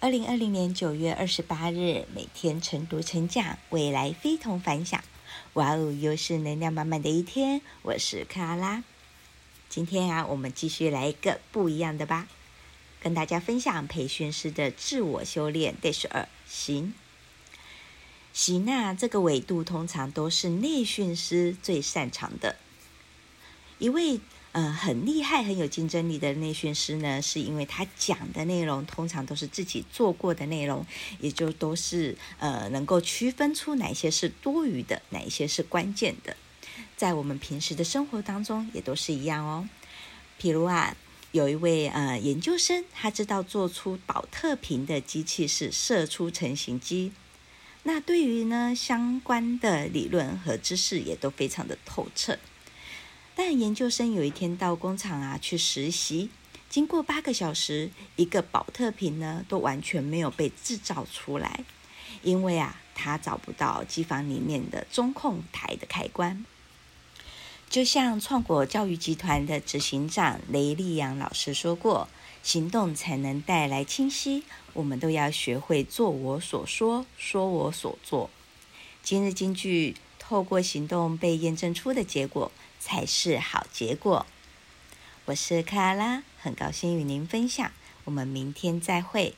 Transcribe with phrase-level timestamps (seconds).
[0.00, 5.02] 二零二零年九月二十八日，每天晨读晨讲，未来非同凡响。
[5.54, 7.60] 哇哦，又是能量满满的一天。
[7.82, 8.84] 我是克拉拉。
[9.68, 12.28] 今天啊，我们继续来一个不一样的吧，
[13.00, 15.74] 跟大家分享培训师的自我修炼。
[15.80, 16.94] 第十二，行。
[18.32, 22.54] 行啊，这个维度通常都是内训师最擅长的。
[23.80, 24.20] 一位。
[24.58, 30.84] 呃，很厉害、很有竞争力的内训师呢，是因为他讲的内容通常都是自己做过的内容，
[31.20, 36.36] 也就都是呃能够区分出哪些是多余的，哪一些是关键的。
[36.96, 39.68] 在我们平时的生活当中也都是一样哦。
[40.40, 40.96] 譬如啊，
[41.30, 47.12] 有一位呃研究生，他知道做出保特瓶的机器是射出成型机，
[47.84, 52.36] 那对于呢相关的理论和知识也都非常的透彻。
[53.40, 56.28] 但研究生有一天到工厂啊去实习，
[56.68, 61.60] 经过八个小时，一个宝特瓶呢都完全没有被制造出来，
[62.24, 66.44] 因为啊他找不到机房里面的中控台的开关。
[67.70, 72.08] 就像创国教育集团的执行长雷立阳老师说过
[72.42, 78.30] ：“行动才能带来清晰，我们都要学会做我所说，说我所做。”
[79.04, 79.94] 今日金句，
[80.28, 82.52] 透过行动被验证出的结果。
[82.80, 84.24] 才是好结果。
[85.24, 87.72] 我是克拉拉，很高兴与您分享。
[88.04, 89.34] 我们明天再会。